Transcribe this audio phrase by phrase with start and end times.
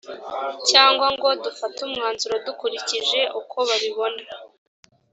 [0.69, 4.23] cyangwa ngo dufate umwanzuro dukurikije uko babibona